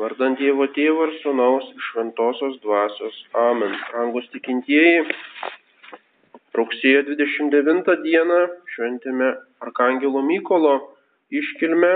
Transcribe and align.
Vardant 0.00 0.38
Dievo 0.40 0.64
Tėvo 0.72 1.02
ir 1.10 1.10
Sūnaus 1.20 1.66
Šventosios 1.90 2.54
Dvasios. 2.62 3.16
Amen. 3.36 3.74
Rangus 3.92 4.30
tikintieji, 4.32 5.02
rugsėjo 6.56 7.02
29 7.10 7.98
dieną 8.06 8.38
šventėme 8.72 9.28
Arkangelo 9.66 10.22
Mykolo 10.24 10.72
iškilmę. 11.42 11.92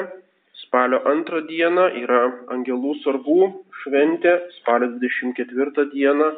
Spalio 0.67 1.01
antrą 1.09 1.41
dieną 1.49 1.89
yra 2.03 2.21
Angelų 2.53 2.93
sargų 3.07 3.49
šventė, 3.81 4.37
spalio 4.59 4.93
24 5.01 5.89
dieną 5.97 6.31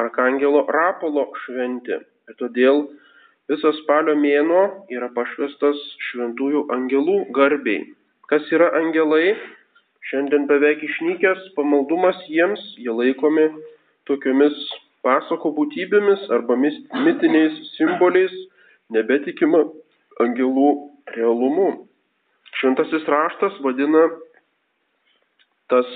Arkangelo 0.00 0.64
Rapolo 0.72 1.28
šventė. 1.44 2.00
Ir 2.32 2.40
todėl 2.40 2.86
visas 3.52 3.76
spalio 3.84 4.16
mėnuo 4.16 4.66
yra 4.88 5.12
pašvestas 5.12 5.84
šventųjų 6.08 6.68
angelų 6.80 7.22
garbiai. 7.36 7.90
Kas 8.32 8.48
yra 8.56 8.72
angelai? 8.80 9.34
Šiandien 10.10 10.48
beveik 10.50 10.80
išnykęs 10.82 11.52
pamaldumas 11.54 12.16
jiems, 12.26 12.62
jie 12.82 12.90
laikomi 12.90 13.44
tokiomis 14.10 14.56
pasako 15.06 15.52
būtybėmis 15.54 16.24
arba 16.34 16.56
mitiniais 16.58 17.60
simboliais, 17.76 18.34
nebetikima 18.90 19.60
angelų 20.24 20.72
realumu. 21.14 21.68
Šventasis 22.58 23.06
raštas 23.14 23.62
vadina 23.62 24.02
tas 25.70 25.94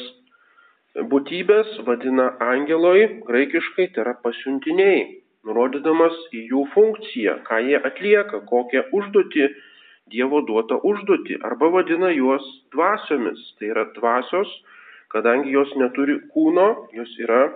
būtybės, 1.10 1.74
vadina 1.88 2.30
angeloj, 2.52 3.02
graikiškai 3.27 3.91
tai 3.96 4.05
yra 4.06 4.14
pasiuntiniai, 4.22 5.05
nurodydamas 5.42 6.14
į 6.30 6.46
jų 6.52 6.69
funkciją, 6.77 7.41
ką 7.50 7.58
jie 7.66 7.83
atlieka, 7.83 8.44
kokią 8.46 8.86
užduotį 8.94 9.50
Dievo 10.12 10.42
duotą 10.48 10.76
užduotį 10.84 11.38
arba 11.48 11.70
vadina 11.72 12.10
juos 12.12 12.44
dvasiomis. 12.74 13.40
Tai 13.58 13.70
yra 13.72 13.84
dvasios, 13.96 14.50
kadangi 15.14 15.54
jos 15.54 15.70
neturi 15.80 16.18
kūno, 16.34 16.66
jos 16.92 17.12
yra 17.24 17.46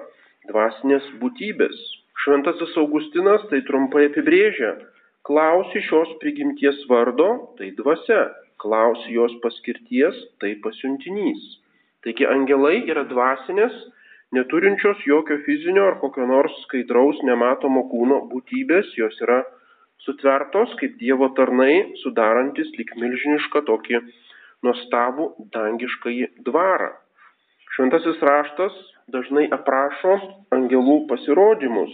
dvasinės 0.48 1.10
būtybės. 1.20 1.76
Šventasis 2.24 2.72
Augustinas 2.80 3.44
tai 3.50 3.60
trumpai 3.68 4.06
apibrėžia. 4.08 4.72
Klausi 5.28 5.82
šios 5.90 6.14
prigimties 6.22 6.80
vardo, 6.88 7.28
tai 7.58 7.68
dvasia. 7.76 8.24
Klausi 8.58 9.12
jos 9.14 9.36
paskirties, 9.44 10.16
tai 10.40 10.54
pasiuntinys. 10.64 11.44
Taigi 12.02 12.26
angelai 12.26 12.80
yra 12.88 13.04
dvasinės, 13.12 13.76
neturinčios 14.34 15.04
jokio 15.06 15.36
fizinio 15.44 15.84
ar 15.90 16.00
kokio 16.00 16.24
nors 16.32 16.56
skaidraus 16.64 17.20
nematomo 17.28 17.84
kūno 17.92 18.24
būtybės, 18.32 18.96
jos 18.96 19.20
yra 19.26 19.42
sutvertos 20.06 20.74
kaip 20.80 20.96
Dievo 21.00 21.30
tarnai, 21.38 21.94
sudarantis 22.02 22.70
lik 22.78 22.94
milžinišką 23.00 23.64
tokį 23.68 24.02
nuostabų 24.66 25.32
dangiškąjį 25.54 26.30
dvarą. 26.46 26.92
Šventasis 27.74 28.22
raštas 28.24 28.74
dažnai 29.14 29.46
aprašo 29.54 30.16
angelų 30.54 31.04
pasirodymus. 31.10 31.92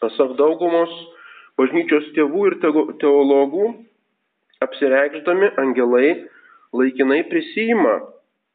Pasak 0.00 0.36
daugumos 0.40 0.92
bažnyčios 1.60 2.06
tėvų 2.16 2.46
ir 2.50 2.56
teologų, 3.02 3.68
apsireikšdami 4.64 5.52
angelai 5.60 6.08
laikinai 6.74 7.22
prisijima 7.30 7.98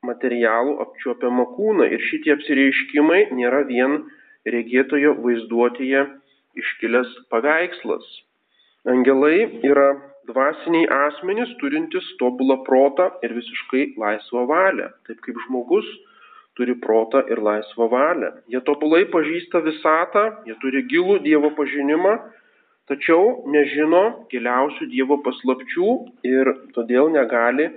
materialų 0.05 0.77
apčiuopiamą 0.85 1.45
kūną 1.55 1.88
ir 1.94 2.03
šitie 2.09 2.33
apsireiškimai 2.35 3.22
nėra 3.35 3.66
vien 3.67 4.00
regėtojo 4.47 5.16
vaizduotėje 5.23 6.05
iškilęs 6.58 7.11
paveikslas. 7.30 8.05
Angelai 8.89 9.61
yra 9.67 9.89
dvasiniai 10.30 10.88
asmenys 11.08 11.52
turintys 11.61 12.06
tobulą 12.22 12.61
protą 12.67 13.09
ir 13.25 13.33
visiškai 13.38 13.83
laisvą 14.00 14.45
valią, 14.50 14.88
taip 15.08 15.19
kaip 15.25 15.38
žmogus 15.45 15.88
turi 16.59 16.75
protą 16.86 17.23
ir 17.31 17.41
laisvą 17.44 17.89
valią. 17.91 18.31
Jie 18.52 18.61
tobulai 18.67 19.06
pažįsta 19.14 19.61
visatą, 19.66 20.25
jie 20.47 20.56
turi 20.64 20.83
gilų 20.91 21.19
Dievo 21.25 21.53
pažinimą, 21.59 22.17
tačiau 22.91 23.46
nežino 23.53 24.03
giliausių 24.34 24.90
Dievo 24.91 25.19
paslapčių 25.25 25.94
ir 26.28 26.52
todėl 26.75 27.12
negali 27.16 27.69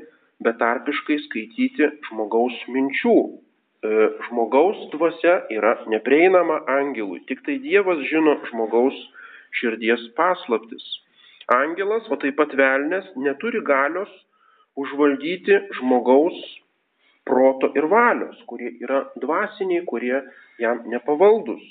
betarpiškai 0.42 1.20
skaityti 1.28 1.91
žmogaus 2.08 2.56
minčių. 2.75 3.16
E, 3.82 3.88
žmogaus 4.28 4.78
dvasia 4.93 5.41
yra 5.50 5.72
neprieinama 5.91 6.60
angelui. 6.70 7.25
Tik 7.26 7.43
tai 7.47 7.56
Dievas 7.65 7.98
žino 8.06 8.37
žmogaus 8.50 8.94
širdies 9.59 10.04
paslaptis. 10.19 10.84
Angelas, 11.50 12.06
o 12.06 12.19
taip 12.22 12.37
pat 12.38 12.54
velnės, 12.54 13.09
neturi 13.19 13.62
galios 13.66 14.12
užvaldyti 14.78 15.59
žmogaus 15.81 16.38
proto 17.26 17.72
ir 17.75 17.88
valios, 17.91 18.38
kurie 18.47 18.70
yra 18.82 19.03
dvasiniai, 19.19 19.82
kurie 19.91 20.22
jam 20.62 20.82
nepavaldus. 20.94 21.62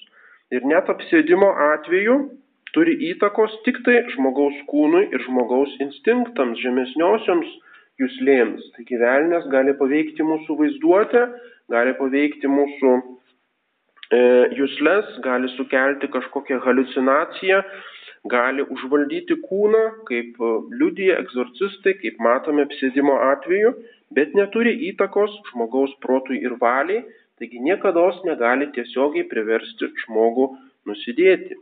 Ir 0.52 0.68
net 0.68 0.92
apsėdimo 0.92 1.48
atveju 1.72 2.18
turi 2.76 2.98
įtakos 3.12 3.56
tik 3.64 3.80
tai 3.88 4.02
žmogaus 4.18 4.60
kūnui 4.68 5.08
ir 5.16 5.24
žmogaus 5.30 5.80
instinktams, 5.88 6.60
žemesniosioms 6.60 7.56
jūslėms. 8.00 8.68
Taigi 8.76 9.00
velnės 9.02 9.48
gali 9.52 9.74
paveikti 9.80 10.26
mūsų 10.26 10.58
vaizduotę, 10.60 11.24
gali 11.72 11.96
paveikti 12.00 12.52
mūsų 12.52 12.92
e, 12.98 14.22
jūslės, 14.60 15.18
gali 15.26 15.52
sukelti 15.56 16.10
kažkokią 16.14 16.62
halucinaciją, 16.66 17.62
gali 18.32 18.66
užvaldyti 18.76 19.40
kūną, 19.48 19.84
kaip 20.10 20.38
e, 20.38 20.52
liudija 20.82 21.18
egzorcistai, 21.24 21.98
kaip 22.02 22.22
matome 22.22 22.68
apsėdimo 22.68 23.18
atveju, 23.32 23.74
bet 24.16 24.38
neturi 24.38 24.76
įtakos 24.92 25.34
žmogaus 25.52 25.94
protui 26.06 26.42
ir 26.44 26.58
valiai, 26.62 27.04
taigi 27.42 27.60
niekada 27.60 28.08
negali 28.28 28.70
tiesiogiai 28.76 29.26
priversti 29.30 29.90
žmogų 30.06 30.52
nusidėti. 30.86 31.58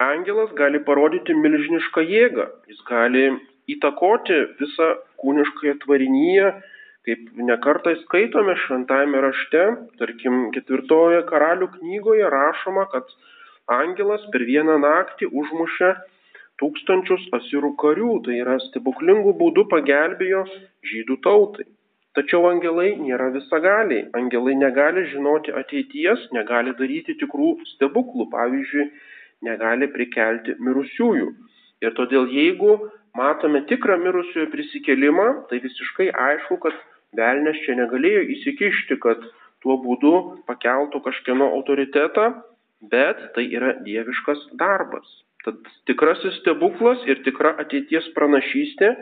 Angelas 0.00 0.52
gali 0.56 0.80
parodyti 0.80 1.34
milžinišką 1.36 2.02
jėgą, 2.08 2.46
jis 2.70 2.80
gali 2.88 3.26
įtakoti 3.68 4.38
visą 4.60 4.94
kūniškąją 5.22 5.78
tvarinyje, 5.84 6.52
kaip 7.08 7.42
nekartai 7.50 7.96
skaitome 8.04 8.56
šventajame 8.66 9.24
rašte, 9.24 9.66
tarkim 10.00 10.46
ketvirtoje 10.54 11.24
karalių 11.30 11.70
knygoje 11.78 12.30
rašoma, 12.34 12.86
kad 12.92 13.08
angelas 13.80 14.24
per 14.32 14.44
vieną 14.48 14.78
naktį 14.82 15.30
užmušė 15.42 15.90
tūkstančius 16.60 17.28
asirų 17.38 17.74
karių, 17.80 18.14
tai 18.26 18.40
yra 18.42 18.58
stebuklingų 18.68 19.36
būdų 19.42 19.66
pagelbėjo 19.72 20.44
žydų 20.90 21.20
tautai. 21.24 21.68
Tačiau 22.18 22.48
angelai 22.50 22.96
nėra 22.98 23.28
visagaliai. 23.36 24.08
Angelai 24.18 24.56
negali 24.58 25.04
žinoti 25.12 25.54
ateities, 25.54 26.26
negali 26.34 26.74
daryti 26.80 27.14
tikrų 27.20 27.52
stebuklų, 27.76 28.26
pavyzdžiui, 28.32 28.88
negali 29.46 29.88
prikelti 29.94 30.56
mirusiųjų. 30.58 31.28
Ir 31.86 31.94
todėl 31.96 32.26
jeigu 32.34 32.74
matome 33.16 33.64
tikrą 33.70 33.98
mirusiojo 34.02 34.50
prisikelimą, 34.52 35.26
tai 35.50 35.60
visiškai 35.64 36.10
aišku, 36.28 36.60
kad 36.64 36.76
Velnes 37.18 37.58
čia 37.64 37.74
negalėjo 37.74 38.22
įsikišti, 38.36 39.00
kad 39.02 39.22
tuo 39.64 39.76
būdu 39.82 40.12
pakeltų 40.46 41.00
kažkieno 41.02 41.48
autoritetą, 41.56 42.28
bet 42.92 43.24
tai 43.34 43.48
yra 43.50 43.74
dieviškas 43.82 44.44
darbas. 44.60 45.08
Tad 45.44 45.58
tikrasis 45.88 46.36
stebuklas 46.40 47.02
ir 47.08 47.22
tikra 47.24 47.56
ateities 47.62 48.06
pranašystė 48.14 48.92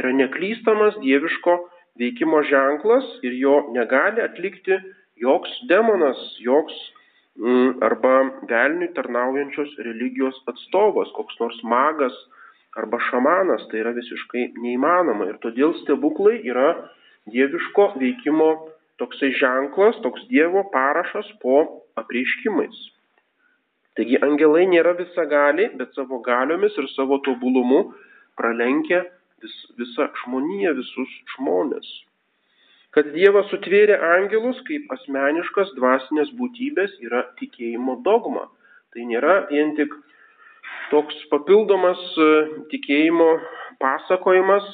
yra 0.00 0.10
neklystamas 0.16 0.96
dieviško 1.04 1.56
veikimo 2.00 2.42
ženklas 2.48 3.06
ir 3.22 3.36
jo 3.36 3.54
negali 3.76 4.24
atlikti 4.24 4.78
joks 5.20 5.52
demonas, 5.68 6.20
joks 6.40 6.74
mm, 7.38 7.82
arba 7.84 8.14
velniui 8.48 8.92
tarnaujančios 8.96 9.76
religijos 9.86 10.38
atstovas, 10.48 11.12
koks 11.16 11.38
nors 11.40 11.60
magas 11.62 12.16
arba 12.78 13.00
šamanas. 13.10 13.66
Tai 13.70 13.80
yra 13.82 13.94
visiškai 13.96 14.52
neįmanoma 14.62 15.28
ir 15.30 15.40
todėl 15.44 15.74
stebuklai 15.82 16.38
yra 16.48 16.70
dieviško 17.32 17.92
veikimo 18.00 18.50
toksai 19.02 19.32
ženklas, 19.38 19.98
toks 20.04 20.26
Dievo 20.30 20.64
parašas 20.72 21.28
po 21.42 21.62
apreiškimais. 21.98 22.76
Taigi 23.98 24.16
angelai 24.24 24.64
nėra 24.70 24.94
visagaliai, 24.96 25.72
bet 25.76 25.92
savo 25.98 26.22
galiomis 26.24 26.78
ir 26.80 26.88
savo 26.94 27.18
tobulumu 27.26 27.82
pralenkia 28.40 29.02
vis, 29.42 29.56
visą 29.80 30.08
žmoniją, 30.22 30.72
visus 30.78 31.12
žmonės. 31.34 31.90
Kad 32.92 33.10
Dievas 33.16 33.48
sutvėrė 33.52 33.96
angelus 34.16 34.58
kaip 34.68 34.90
asmeniškas 34.96 35.74
dvasinės 35.78 36.32
būtybės 36.38 36.98
yra 37.04 37.22
tikėjimo 37.40 37.98
dogma. 38.06 38.46
Tai 38.92 39.04
nėra 39.08 39.36
vien 39.50 39.72
tik 39.78 39.94
toks 40.92 41.16
papildomas 41.32 42.00
e, 42.20 42.30
tikėjimo 42.70 43.28
pasakojimas, 43.82 44.66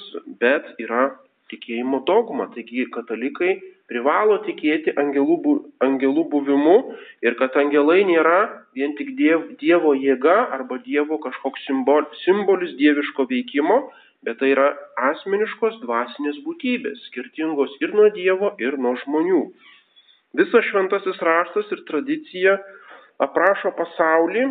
bet 0.42 0.66
yra 0.82 1.08
tikėjimo 1.52 2.02
dogma. 2.08 2.48
Taigi 2.54 2.86
katalikai 2.92 3.54
privalo 3.88 4.38
tikėti 4.44 4.92
angelų, 5.00 5.54
angelų 5.84 6.26
buvimu 6.32 6.76
ir 7.24 7.38
kad 7.40 7.56
angelai 7.60 8.02
nėra 8.08 8.40
vien 8.76 8.94
tik 8.98 9.14
diev, 9.18 9.46
Dievo 9.62 9.94
jėga 9.96 10.36
arba 10.58 10.80
Dievo 10.84 11.18
kažkoks 11.22 11.64
simbol, 11.66 12.04
simbolis 12.24 12.74
dieviško 12.80 13.26
veikimo, 13.30 13.80
bet 14.26 14.40
tai 14.42 14.52
yra 14.52 14.68
asmeniškos 15.10 15.80
dvasinės 15.84 16.42
būtybės, 16.44 17.06
skirtingos 17.08 17.78
ir 17.80 17.94
nuo 17.96 18.10
Dievo, 18.14 18.52
ir 18.60 18.76
nuo 18.76 18.96
žmonių. 19.04 19.46
Visas 20.36 20.66
šventasis 20.68 21.22
raštas 21.24 21.72
ir 21.72 21.86
tradicija 21.88 22.58
aprašo 23.24 23.72
pasaulį, 23.78 24.44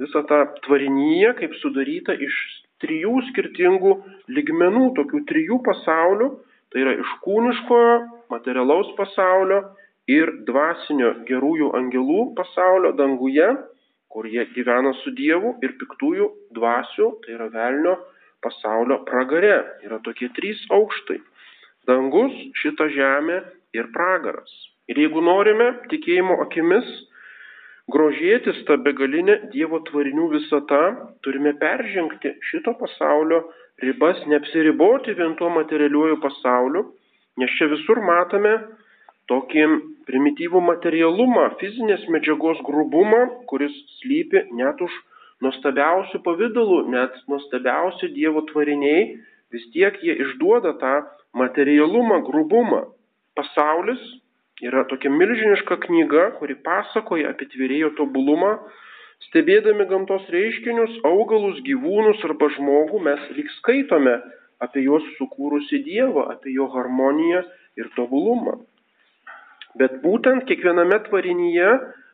visą 0.00 0.22
tą 0.28 0.44
tvarinyje, 0.64 1.34
kaip 1.40 1.54
sudaryta 1.60 2.14
iš 2.14 2.36
trijų 2.82 3.20
skirtingų 3.30 3.92
ligmenų, 4.36 4.88
tokių 4.98 5.22
trijų 5.28 5.60
pasaulių, 5.66 6.30
tai 6.72 6.84
yra 6.84 6.94
iš 6.98 7.10
kūniškojo, 7.26 7.96
materialaus 8.32 8.90
pasaulio 8.98 9.60
ir 10.10 10.32
dvasinio 10.48 11.12
gerųjų 11.28 11.72
angelų 11.78 12.32
pasaulio 12.38 12.94
danguje, 12.98 13.50
kur 14.12 14.26
jie 14.28 14.44
gyvena 14.56 14.92
su 15.00 15.12
Dievu 15.16 15.54
ir 15.64 15.76
piktųjų 15.80 16.28
dvasių, 16.56 17.08
tai 17.22 17.36
yra 17.36 17.48
velnio 17.52 17.94
pasaulio 18.44 19.00
pragare. 19.08 19.62
Yra 19.86 20.00
tokie 20.04 20.28
trys 20.36 20.60
aukštai. 20.72 21.20
Dangus, 21.88 22.34
šita 22.60 22.88
žemė 22.92 23.40
ir 23.76 23.88
pragaras. 23.94 24.52
Ir 24.90 24.98
jeigu 25.00 25.22
norime 25.24 25.70
tikėjimo 25.90 26.36
akimis 26.44 26.88
grožėtis 27.92 28.62
tą 28.68 28.78
begalinę 28.84 29.38
Dievo 29.52 29.82
tvarinių 29.88 30.28
visata, 30.32 30.80
turime 31.24 31.52
peržengti 31.60 32.34
šito 32.50 32.74
pasaulio 32.80 33.42
ribas, 33.82 34.20
neapsiriboti 34.30 35.14
vien 35.18 35.36
tuo 35.38 35.50
materialiuoju 35.52 36.18
pasauliu, 36.22 36.84
nes 37.40 37.52
čia 37.58 37.68
visur 37.72 38.00
matome 38.04 38.54
tokį 39.30 39.66
primityvų 40.08 40.60
materialumą, 40.66 41.48
fizinės 41.60 42.04
medžiagos 42.12 42.60
grubumą, 42.66 43.22
kuris 43.50 43.74
slypi 44.00 44.46
net 44.58 44.80
už 44.82 44.92
nuostabiausių 45.44 46.22
pavydalų, 46.26 46.80
net 46.94 47.16
nuostabiausi 47.30 48.10
Dievo 48.16 48.44
tvariniai, 48.50 49.06
vis 49.52 49.68
tiek 49.74 49.98
jie 50.02 50.16
išduoda 50.26 50.74
tą 50.82 50.94
materialumą, 51.38 52.22
grubumą. 52.26 52.84
Pasaulis 53.36 54.00
yra 54.62 54.84
tokia 54.90 55.10
milžiniška 55.10 55.76
knyga, 55.86 56.30
kuri 56.38 56.56
pasakoja 56.66 57.32
apie 57.32 57.48
tvėrėjo 57.52 57.92
tobulumą. 57.98 58.54
Stebėdami 59.28 59.86
gamtos 59.90 60.24
reiškinius, 60.34 60.98
augalus, 61.06 61.60
gyvūnus 61.66 62.22
arba 62.26 62.48
žmogų, 62.56 63.02
mes 63.06 63.26
lyg 63.36 63.50
skaitome 63.58 64.16
apie 64.62 64.84
juos 64.86 65.06
sukūrusi 65.18 65.82
Dievą, 65.86 66.28
apie 66.34 66.54
jo 66.56 66.68
harmoniją 66.70 67.42
ir 67.78 67.90
tobulumą. 67.96 68.60
Bet 69.78 70.00
būtent 70.02 70.44
kiekviename 70.48 70.98
tvarinyje 71.06 71.70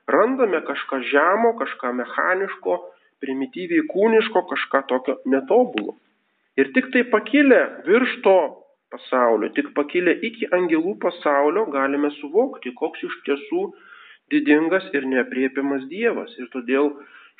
randame 0.08 0.60
kažką 0.68 1.00
žemo, 1.10 1.54
kažką 1.58 1.92
mechaniško, 2.00 2.76
primityviai 3.24 3.84
kūniško, 3.90 4.44
kažką 4.52 4.84
tokio 4.88 5.18
netobulo. 5.26 5.96
Ir 6.58 6.70
tik 6.74 6.92
tai 6.94 7.04
pakilę 7.10 7.60
virš 7.86 8.20
to 8.24 8.38
pasaulio, 8.94 9.50
tik 9.56 9.72
pakilę 9.76 10.14
iki 10.28 10.48
angelų 10.58 10.96
pasaulio 11.04 11.66
galime 11.74 12.10
suvokti, 12.18 12.72
koks 12.80 13.04
iš 13.08 13.16
tiesų 13.28 13.62
didingas 14.32 14.88
ir 14.96 15.06
neapriepiamas 15.12 15.84
Dievas. 15.92 16.32
Ir 16.40 16.48
todėl 16.54 16.92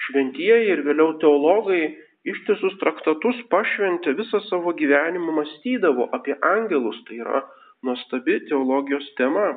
šventieji 0.09 0.73
ir 0.75 0.85
vėliau 0.89 1.17
teologai 1.23 1.83
ištisus 2.29 2.77
traktatus 2.83 3.41
pašventė 3.53 4.15
visą 4.19 4.41
savo 4.49 4.75
gyvenimą 4.81 5.35
mąstydavo 5.41 6.09
apie 6.19 6.37
angelus. 6.53 7.00
Tai 7.09 7.19
yra 7.25 7.43
nuostabi 7.83 8.41
teologijos 8.49 9.09
tema. 9.21 9.49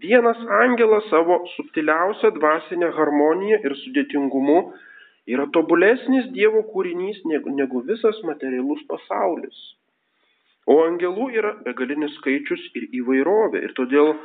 Vienas 0.00 0.40
angelas 0.62 1.06
savo 1.10 1.38
subtiliausią 1.54 2.34
dvasinę 2.36 2.90
harmoniją 2.98 3.62
ir 3.64 3.74
sudėtingumu 3.82 4.58
yra 5.32 5.46
tobulesnis 5.56 6.28
Dievo 6.36 6.62
kūrinys 6.72 7.22
negu, 7.30 7.80
visas 7.88 8.20
materialus 8.28 8.82
pasaulis. 8.90 9.56
O 10.66 10.80
angelų 10.82 11.28
yra 11.38 11.52
begalinis 11.66 12.16
skaičius 12.18 12.62
ir 12.78 12.88
įvairovė. 13.00 13.62
Ir 13.68 13.74
todėl 13.78 14.16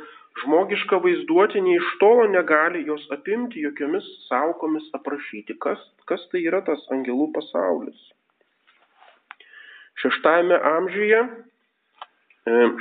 žmogiška 0.42 0.98
vaizduotė 1.04 1.62
nei 1.62 1.76
iš 1.78 1.90
tolo 2.00 2.24
negali 2.30 2.82
jos 2.88 3.04
apimti 3.14 3.62
jokiomis 3.62 4.08
saukomis 4.26 4.88
aprašyti, 4.98 5.54
kas, 5.62 5.78
kas 6.10 6.24
tai 6.32 6.42
yra 6.48 6.62
tas 6.66 6.82
angelų 6.96 7.30
pasaulis. 7.36 8.00
Šeštajame 10.02 10.58
amžiuje 10.72 11.20
e, 11.22 11.30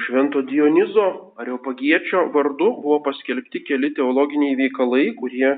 Švento 0.07 0.41
Dionizo 0.47 1.07
Areopagiečio 1.43 2.31
vardu 2.33 2.71
buvo 2.81 3.01
paskelbti 3.05 3.61
keli 3.67 3.91
teologiniai 3.97 4.57
veikalai, 4.57 5.11
kurie 5.19 5.51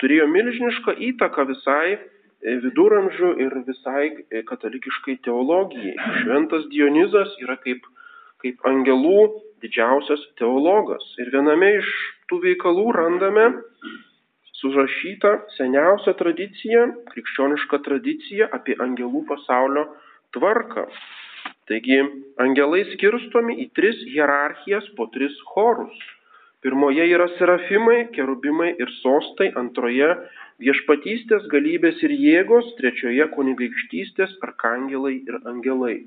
turėjo 0.00 0.30
milžinišką 0.32 0.96
įtaką 1.10 1.44
visai 1.50 1.98
viduramžių 2.44 3.30
ir 3.40 3.56
visai 3.66 4.10
e, 4.12 4.42
katalikiškai 4.48 5.16
teologijai. 5.24 5.94
Šventas 6.20 6.66
Dionizas 6.72 7.32
yra 7.42 7.56
kaip, 7.62 7.86
kaip 8.44 8.60
angelų 8.68 9.42
didžiausias 9.64 10.20
teologas. 10.40 11.04
Ir 11.22 11.32
viename 11.32 11.70
iš 11.80 11.90
tų 12.28 12.42
veikalų 12.44 12.90
randame 12.96 13.48
surašytą 14.60 15.32
seniausią 15.56 16.14
tradiciją, 16.20 16.86
krikščionišką 17.12 17.80
tradiciją 17.84 18.48
apie 18.56 18.76
angelų 18.80 19.24
pasaulio 19.28 19.88
tvarką. 20.36 20.86
Taigi 21.68 21.96
angelai 22.44 22.84
skirstomi 22.92 23.56
į 23.64 23.70
tris 23.76 24.00
hierarchijas 24.12 24.90
po 24.98 25.08
tris 25.16 25.36
chorus. 25.52 25.96
Pirmoje 26.64 27.04
yra 27.12 27.26
serafimai, 27.38 28.06
kerubimai 28.12 28.70
ir 28.80 28.92
sostai, 29.02 29.50
antroje 29.60 30.08
viešpatystės, 30.62 31.46
galybės 31.52 32.00
ir 32.06 32.14
jėgos, 32.14 32.70
trečioje 32.78 33.26
kunigaikštystės, 33.34 34.36
arkangelai 34.46 35.16
ir 35.22 35.38
angelai. 35.50 35.98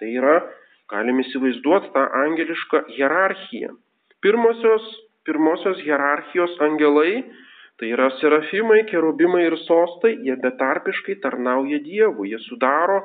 Tai 0.00 0.08
yra, 0.08 0.36
galim 0.92 1.20
įsivaizduoti 1.22 1.92
tą 1.94 2.04
angelišką 2.24 2.84
hierarchiją. 2.96 3.74
Pirmosios, 4.24 4.86
pirmosios 5.26 5.80
hierarchijos 5.84 6.56
angelai, 6.64 7.22
tai 7.80 7.92
yra 7.92 8.08
serafimai, 8.20 8.82
kerubimai 8.90 9.46
ir 9.48 9.56
sostai, 9.66 10.16
jie 10.24 10.36
betarpiškai 10.40 11.18
tarnauja 11.24 11.80
Dievui, 11.82 12.30
jie 12.32 12.40
sudaro 12.46 13.00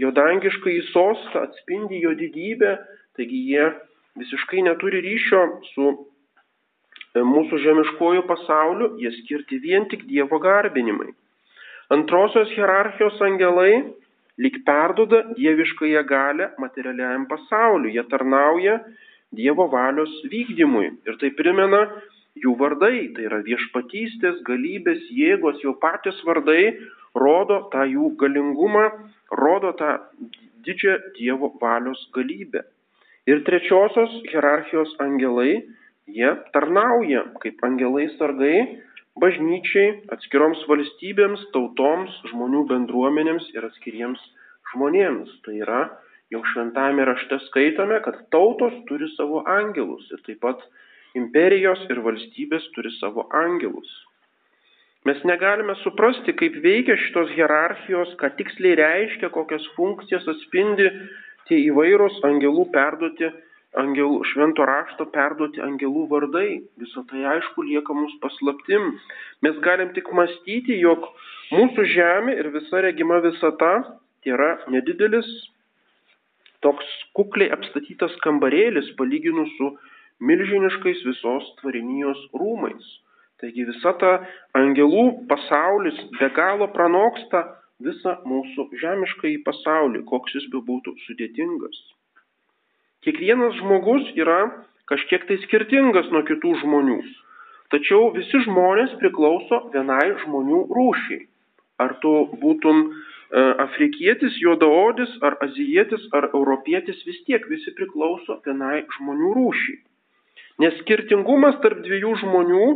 jo 0.00 0.12
dangišką 0.12 0.72
į 0.72 0.82
sostą, 0.90 1.46
atspindi 1.48 2.02
jo 2.02 2.12
didybę, 2.18 2.76
taigi 3.16 3.42
jie 3.52 3.70
visiškai 4.20 4.64
neturi 4.66 5.00
ryšio 5.04 5.42
su 5.72 5.92
mūsų 7.24 7.60
žemiškojų 7.62 8.24
pasaulių, 8.28 8.90
jie 9.00 9.12
skirti 9.20 9.60
vien 9.62 9.86
tik 9.88 10.04
Dievo 10.10 10.40
garbinimai. 10.42 11.12
Antrosios 11.94 12.50
hierarchijos 12.56 13.20
angelai 13.22 13.84
lyg 14.42 14.58
perduoda 14.66 15.22
dieviškąją 15.36 16.02
galę 16.04 16.50
materialiajam 16.58 17.26
pasauliu, 17.30 17.92
jie 17.94 18.04
tarnauja 18.10 18.80
Dievo 19.32 19.68
valios 19.70 20.12
vykdymui 20.30 20.90
ir 21.06 21.16
tai 21.20 21.30
primena 21.38 21.86
jų 22.42 22.52
vardai, 22.60 23.08
tai 23.14 23.26
yra 23.28 23.40
viešpatystės, 23.46 24.42
galybės, 24.46 25.02
jėgos, 25.10 25.62
jau 25.64 25.74
patys 25.80 26.18
vardai 26.26 26.76
rodo 27.16 27.62
tą 27.72 27.86
jų 27.88 28.12
galingumą, 28.20 28.86
rodo 29.32 29.72
tą 29.78 29.96
didžią 30.66 30.98
Dievo 31.16 31.52
valios 31.60 32.02
galybę. 32.14 32.66
Ir 33.26 33.42
trečiosios 33.46 34.12
hierarchijos 34.30 34.92
angelai 35.02 35.64
Jie 36.06 36.28
tarnauja 36.54 37.24
kaip 37.42 37.62
angelai 37.66 38.06
sargai 38.14 38.58
bažnyčiai, 39.18 40.02
atskiroms 40.14 40.62
valstybėms, 40.70 41.46
tautoms, 41.54 42.14
žmonių 42.30 42.66
bendruomenėms 42.70 43.48
ir 43.56 43.66
atskiriems 43.66 44.22
žmonėms. 44.72 45.32
Tai 45.44 45.54
yra, 45.64 45.82
jau 46.30 46.42
šventame 46.52 47.06
rašte 47.08 47.40
skaitome, 47.48 47.98
kad 48.04 48.20
tautos 48.34 48.76
turi 48.90 49.08
savo 49.16 49.42
angelus 49.50 50.06
ir 50.12 50.22
taip 50.28 50.42
pat 50.44 50.62
imperijos 51.16 51.82
ir 51.90 52.02
valstybės 52.04 52.68
turi 52.76 52.92
savo 53.00 53.26
angelus. 53.34 53.90
Mes 55.06 55.18
negalime 55.22 55.76
suprasti, 55.84 56.34
kaip 56.34 56.56
veikia 56.64 56.96
šitos 56.98 57.30
hierarchijos, 57.36 58.16
ką 58.20 58.32
tiksliai 58.38 58.74
reiškia, 58.80 59.30
kokias 59.34 59.66
funkcijas 59.76 60.26
atspindi 60.32 60.88
tie 61.46 61.60
įvairūs 61.68 62.18
angelų 62.26 62.64
perduoti 62.74 63.30
angelų, 63.82 64.20
švento 64.32 64.66
rašto 64.68 65.06
perduoti 65.14 65.62
angelų 65.64 66.06
vardai. 66.12 66.62
Visą 66.80 67.04
tai 67.10 67.24
aišku 67.34 67.64
lieka 67.68 67.96
mums 67.96 68.14
paslaptim. 68.22 68.94
Mes 69.44 69.58
galim 69.64 69.92
tik 69.96 70.08
mąstyti, 70.16 70.78
jog 70.80 71.04
mūsų 71.52 71.88
žemė 71.94 72.38
ir 72.40 72.50
visa 72.54 72.82
regima 72.84 73.20
visata 73.24 73.74
yra 74.26 74.56
nedidelis 74.72 75.28
toks 76.64 76.86
kukliai 77.16 77.52
apstatytas 77.54 78.14
kambarėlis 78.24 78.88
palyginus 78.98 79.52
su 79.58 79.72
milžiniškais 80.28 81.04
visos 81.06 81.50
tvarinijos 81.60 82.22
rūmais. 82.40 82.86
Taigi 83.40 83.66
visa 83.68 83.92
ta 84.00 84.12
angelų 84.56 85.04
pasaulis 85.30 85.98
be 86.16 86.30
galo 86.38 86.70
pranoksta 86.72 87.44
visą 87.84 88.16
mūsų 88.24 88.70
žemiškąjį 88.80 89.42
pasaulį, 89.44 90.02
koks 90.08 90.38
jis 90.38 90.48
bebūtų 90.54 90.96
sudėtingas. 91.04 91.82
Kiekvienas 93.04 93.58
žmogus 93.60 94.08
yra 94.16 94.40
kažkiek 94.90 95.26
tai 95.28 95.36
skirtingas 95.44 96.08
nuo 96.14 96.22
kitų 96.26 96.54
žmonių. 96.62 97.00
Tačiau 97.74 98.12
visi 98.14 98.40
žmonės 98.46 98.94
priklauso 99.00 99.64
vienai 99.74 100.14
žmonių 100.22 100.62
rūšiai. 100.70 101.26
Ar 101.82 101.96
tu 102.00 102.12
būtum 102.40 102.86
afrikietis, 103.34 104.38
juodaodis, 104.38 105.10
ar 105.26 105.36
azijietis, 105.42 106.06
ar 106.14 106.30
europietis 106.32 107.02
vis 107.06 107.18
tiek 107.26 107.42
visi 107.50 107.74
priklauso 107.74 108.38
vienai 108.46 108.84
žmonių 108.98 109.32
rūšiai. 109.34 109.80
Nes 110.62 110.78
skirtingumas 110.80 111.58
tarp 111.60 111.82
dviejų 111.84 112.14
žmonių 112.22 112.66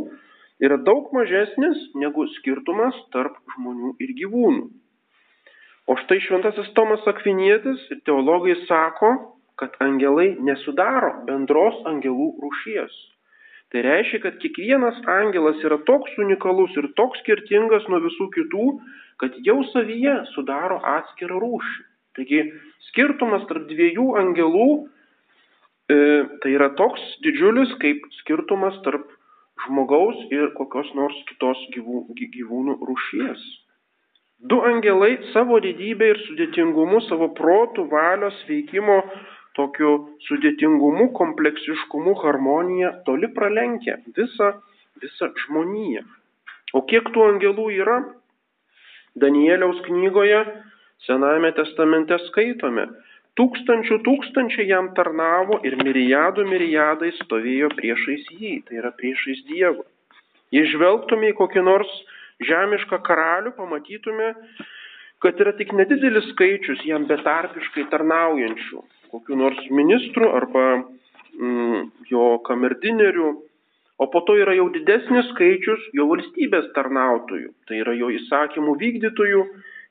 yra 0.60 0.76
daug 0.84 1.12
mažesnis 1.16 1.78
negu 1.94 2.26
skirtumas 2.36 2.98
tarp 3.14 3.38
žmonių 3.54 3.94
ir 4.02 4.12
gyvūnų. 4.18 4.66
O 5.88 5.96
štai 6.02 6.20
šventasis 6.22 6.74
Tomas 6.76 7.06
Akvinietis 7.08 7.86
ir 7.90 8.02
teologai 8.06 8.58
sako, 8.66 9.14
kad 9.60 9.76
angelai 9.84 10.32
nesudaro 10.40 11.12
bendros 11.28 11.76
angelų 11.90 12.30
rūšies. 12.42 12.94
Tai 13.70 13.82
reiškia, 13.86 14.22
kad 14.24 14.38
kiekvienas 14.42 14.98
angelas 15.06 15.60
yra 15.62 15.78
toks 15.86 16.16
unikalus 16.18 16.72
ir 16.80 16.88
toks 16.98 17.20
skirtingas 17.22 17.86
nuo 17.92 18.00
visų 18.02 18.26
kitų, 18.34 18.66
kad 19.22 19.36
jau 19.46 19.60
savyje 19.70 20.16
sudaro 20.32 20.80
atskirą 20.96 21.38
rūšį. 21.44 21.84
Taigi 22.18 22.40
skirtumas 22.88 23.44
tarp 23.46 23.68
dviejų 23.70 24.08
angelų 24.18 24.66
e, 24.74 25.96
tai 26.42 26.56
yra 26.56 26.72
toks 26.80 27.04
didžiulis 27.22 27.76
kaip 27.84 28.02
skirtumas 28.18 28.80
tarp 28.86 29.06
žmogaus 29.66 30.18
ir 30.34 30.50
kokios 30.56 30.90
nors 30.98 31.16
kitos 31.28 31.60
gyvų, 31.76 32.08
gyvūnų 32.18 32.78
rūšies. 32.88 33.44
Du 34.50 34.62
angelai 34.64 35.18
savo 35.34 35.58
didybę 35.60 36.14
ir 36.14 36.20
sudėtingumu, 36.24 37.02
savo 37.06 37.28
protų, 37.36 37.84
valios 37.92 38.38
veikimo 38.48 39.02
tokiu 39.58 39.92
sudėtingumu, 40.28 41.10
kompleksiškumu, 41.18 42.14
harmonija 42.22 42.94
toli 43.06 43.30
pralenkia 43.36 43.98
visą, 44.16 44.54
visą 45.02 45.30
žmoniją. 45.44 46.06
O 46.74 46.84
kiek 46.86 47.08
tų 47.14 47.26
angelų 47.34 47.70
yra? 47.82 48.00
Danieliaus 49.18 49.80
knygoje 49.88 50.44
Senajame 51.00 51.48
testamente 51.56 52.18
skaitome, 52.26 52.84
Tūkstančių 53.38 53.96
tūkstančiai 54.04 54.66
jam 54.68 54.90
tarnavo 54.96 55.60
ir 55.64 55.76
mirijadų 55.80 56.42
mirijadai 56.50 57.12
stovėjo 57.22 57.70
priešais 57.78 58.26
jį, 58.34 58.56
tai 58.66 58.80
yra 58.82 58.90
priešais 58.98 59.44
Dievą. 59.48 59.84
Jei 60.52 60.66
žvelgtume 60.72 61.30
į 61.30 61.36
kokį 61.38 61.62
nors 61.64 61.92
žemišką 62.44 62.98
karalių, 63.06 63.54
pamatytume, 63.56 64.32
kad 65.22 65.40
yra 65.40 65.54
tik 65.56 65.72
nedidelis 65.78 66.26
skaičius 66.34 66.82
jam 66.88 67.06
betarpiškai 67.08 67.86
tarnaujančių, 67.92 68.82
kokiu 69.12 69.38
nors 69.38 69.60
ministrų 69.70 70.30
arba 70.38 70.64
mm, 70.78 71.90
jo 72.10 72.26
kamerdinerių, 72.46 73.30
o 74.00 74.06
po 74.12 74.22
to 74.26 74.36
yra 74.40 74.54
jau 74.56 74.68
didesnis 74.72 75.28
skaičius 75.34 75.90
jo 75.96 76.06
valstybės 76.10 76.70
tarnautojų, 76.76 77.50
tai 77.68 77.82
yra 77.82 77.94
jo 77.98 78.08
įsakymų 78.16 78.76
vykdytojų 78.80 79.44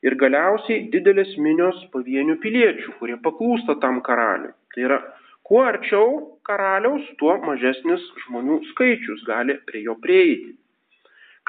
ir 0.08 0.16
galiausiai 0.20 0.88
didelės 0.94 1.36
minios 1.44 1.80
pavienių 1.94 2.40
piliečių, 2.44 2.96
kurie 3.00 3.18
paklūsta 3.24 3.78
tam 3.84 4.00
karaliui. 4.06 4.54
Tai 4.74 4.86
yra, 4.88 5.00
kuo 5.46 5.64
arčiau 5.66 6.10
karaliaus, 6.48 7.06
tuo 7.20 7.36
mažesnis 7.44 8.06
žmonių 8.26 8.62
skaičius 8.72 9.26
gali 9.28 9.60
prie 9.68 9.84
jo 9.86 9.98
prieiti. 10.02 10.56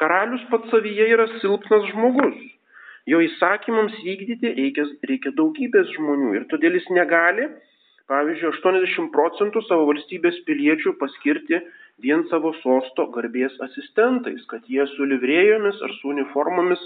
Karalius 0.01 0.43
pats 0.51 0.71
savyje 0.73 1.07
yra 1.13 1.27
silpnas 1.41 1.87
žmogus. 1.93 2.39
Jo 3.11 3.19
įsakymams 3.25 3.97
vykdyti 4.05 4.55
reikia, 4.55 4.87
reikia 5.09 5.33
daugybės 5.39 5.91
žmonių 5.97 6.35
ir 6.39 6.47
todėl 6.53 6.77
jis 6.79 6.87
negali, 6.95 7.49
pavyzdžiui, 8.11 8.51
80 8.55 9.11
procentų 9.15 9.63
savo 9.67 9.89
valstybės 9.91 10.39
piliečių 10.47 10.95
paskirti 11.01 11.59
vien 12.05 12.23
savo 12.31 12.53
sosto 12.61 13.07
garbės 13.15 13.57
asistentais, 13.67 14.45
kad 14.51 14.67
jie 14.71 14.87
su 14.95 15.09
livrėjomis 15.11 15.81
ar 15.87 15.95
su 15.99 16.13
uniformomis 16.15 16.83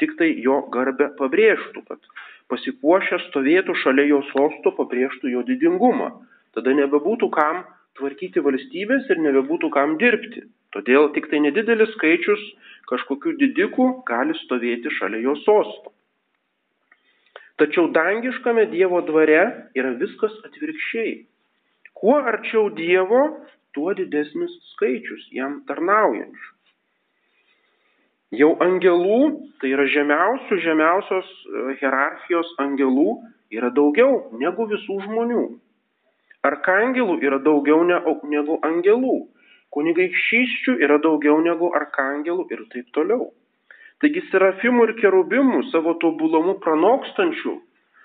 tik 0.00 0.16
tai 0.20 0.32
jo 0.46 0.62
garbę 0.72 1.10
pabrėžtų, 1.20 1.84
kad 1.90 2.10
pasipuošę 2.52 3.20
stovėtų 3.28 3.76
šalia 3.82 4.08
jo 4.10 4.22
sosto, 4.32 4.72
pabrėžtų 4.80 5.32
jo 5.34 5.44
didingumą. 5.46 6.12
Tada 6.56 6.72
nebebūtų 6.76 7.28
kam 7.34 7.64
tvarkyti 7.98 8.42
valstybės 8.44 9.10
ir 9.12 9.20
nebebūtų 9.24 9.70
kam 9.74 9.96
dirbti. 10.00 10.46
Todėl 10.76 11.10
tik 11.16 11.28
tai 11.30 11.40
nedidelis 11.44 11.92
skaičius 11.96 12.42
kažkokių 12.90 13.36
didikų 13.40 13.86
gali 14.08 14.36
stovėti 14.42 14.92
šalia 14.98 15.22
jo 15.24 15.36
sosto. 15.44 15.92
Tačiau 17.56 17.88
dangiškame 17.88 18.66
Dievo 18.72 19.00
dvare 19.08 19.40
yra 19.78 19.94
viskas 19.96 20.34
atvirkščiai. 20.44 21.14
Kuo 21.96 22.18
arčiau 22.20 22.68
Dievo, 22.76 23.22
tuo 23.72 23.94
didesnis 23.96 24.52
skaičius 24.74 25.24
jam 25.32 25.62
tarnaujančių. 25.68 26.52
Jau 28.36 28.50
angelų, 28.60 29.20
tai 29.62 29.70
yra 29.72 29.86
žemiausių, 29.88 30.58
žemiausios 30.64 31.28
e, 31.30 31.76
hierarchijos 31.80 32.48
angelų, 32.60 33.12
yra 33.54 33.70
daugiau 33.72 34.32
negu 34.40 34.66
visų 34.68 34.98
žmonių. 35.04 35.44
Arkangelų 36.48 37.18
yra 37.26 37.38
daugiau 37.42 37.82
negu 37.86 38.58
angelų. 38.70 39.16
Kunigaikščiščių 39.76 40.76
yra 40.86 40.98
daugiau 41.04 41.36
negu 41.44 41.72
arkangelų 41.80 42.46
ir 42.54 42.64
taip 42.72 42.90
toliau. 42.96 43.30
Taigi 44.00 44.22
serafimų 44.30 44.88
ir 44.88 44.92
kerubimų 45.00 45.62
savo 45.72 45.96
tobulumu 46.02 46.58
pranokstančių 46.64 47.54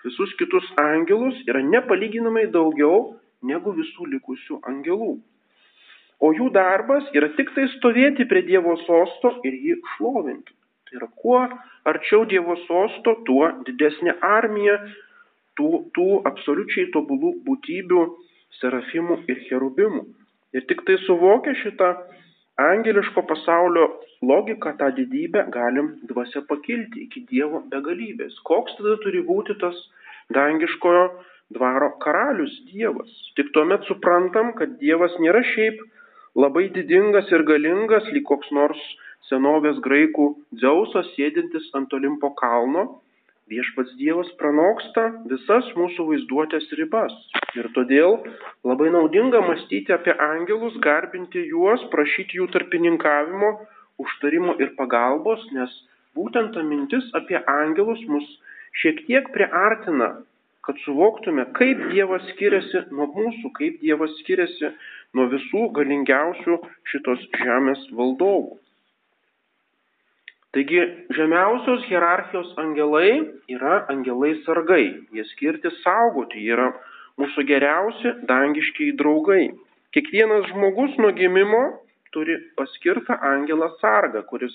visus 0.06 0.32
kitus 0.40 0.70
angelus 0.82 1.38
yra 1.52 1.62
nepalyginamai 1.66 2.48
daugiau 2.54 3.12
negu 3.46 3.76
visų 3.76 4.08
likusių 4.16 4.62
angelų 4.72 5.12
o 6.22 6.32
jų 6.38 6.50
darbas 6.54 7.08
yra 7.18 7.32
tik 7.38 7.52
tai 7.56 7.68
stovėti 7.76 8.28
prie 8.30 8.44
Dievo 8.46 8.78
sosto 8.86 9.34
ir 9.48 9.58
jį 9.58 9.78
šlovinti. 9.96 10.54
Tai 10.88 11.00
yra, 11.00 11.08
kuo 11.18 11.40
arčiau 11.90 12.26
Dievo 12.30 12.56
sosto, 12.68 13.18
tuo 13.28 13.50
didesnė 13.68 14.18
armija 14.22 14.78
tų, 15.58 15.70
tų 15.96 16.10
absoliučiai 16.30 16.92
tobulų 16.94 17.34
būtybių, 17.48 18.04
serafimų 18.60 19.22
ir 19.32 19.44
cherubimų. 19.48 20.04
Ir 20.58 20.66
tik 20.68 20.84
tai 20.88 20.98
suvokę 21.06 21.54
šitą 21.62 21.94
angeliško 22.60 23.24
pasaulio 23.30 23.88
logiką, 24.22 24.74
tą 24.80 24.92
didybę, 24.98 25.46
galim 25.56 25.94
dvasia 26.10 26.42
pakilti 26.50 27.06
iki 27.06 27.24
Dievo 27.30 27.64
begalybės. 27.72 28.36
Koks 28.48 28.76
tada 28.78 28.98
turi 29.04 29.24
būti 29.26 29.56
tas 29.62 29.78
dangiškojo 30.36 31.06
dvaro 31.56 31.92
karalius 32.04 32.54
Dievas? 32.72 33.12
Tik 33.40 33.54
tuomet 33.56 33.88
suprantam, 33.90 34.54
kad 34.60 34.78
Dievas 34.84 35.16
nėra 35.24 35.44
šiaip 35.54 35.80
labai 36.36 36.68
didingas 36.76 37.32
ir 37.32 37.48
galingas, 37.48 38.12
lyg 38.12 38.28
koks 38.28 38.52
nors 38.52 38.82
senovės 39.30 39.80
graikų 39.86 40.28
Dzeusas 40.60 41.10
sėdintis 41.16 41.72
ant 41.78 41.94
Olimpo 41.94 42.34
kalno, 42.36 43.02
viešpats 43.50 43.96
Dievas 44.00 44.30
pranoksta 44.40 45.08
visas 45.32 45.68
mūsų 45.78 46.08
vaizduotės 46.10 46.68
ribas. 46.80 47.14
Ir 47.58 47.70
todėl 47.76 48.20
labai 48.68 48.90
naudinga 48.94 49.42
mąstyti 49.48 49.96
apie 49.96 50.16
angelus, 50.28 50.78
garbinti 50.86 51.44
juos, 51.50 51.84
prašyti 51.94 52.40
jų 52.40 52.48
tarpininkavimo, 52.56 53.52
užtarimo 54.04 54.58
ir 54.64 54.74
pagalbos, 54.78 55.44
nes 55.56 55.74
būtent 56.18 56.54
ta 56.56 56.64
mintis 56.64 57.08
apie 57.18 57.40
angelus 57.56 58.02
mus 58.08 58.28
šiek 58.82 59.06
tiek 59.08 59.30
priartina, 59.36 60.14
kad 60.66 60.78
suvoktume, 60.86 61.48
kaip 61.58 61.80
Dievas 61.92 62.26
skiriasi 62.32 62.86
nuo 62.96 63.10
mūsų, 63.16 63.52
kaip 63.58 63.80
Dievas 63.82 64.14
skiriasi 64.22 64.72
nuo 65.18 65.28
visų 65.34 65.68
galingiausių 65.78 66.60
šitos 66.92 67.26
žemės 67.42 67.88
valdovų. 67.98 68.60
Taigi 70.52 70.82
žemiausios 71.16 71.86
hierarchijos 71.88 72.50
angelai 72.60 73.12
yra 73.56 73.86
angelai 73.94 74.34
sargai, 74.44 74.88
jie 75.16 75.24
skirti 75.30 75.72
saugoti, 75.78 76.42
jie 76.44 76.52
yra 76.58 76.66
mūsų 77.22 77.46
geriausi 77.48 78.12
dangiškiai 78.28 78.98
draugai. 79.00 79.46
Kiekvienas 79.96 80.50
žmogus 80.52 80.98
nuo 81.00 81.14
gimimo 81.16 81.62
turi 82.12 82.36
paskirtą 82.60 83.16
angelą 83.32 83.72
sargą, 83.80 84.26
kuris 84.28 84.54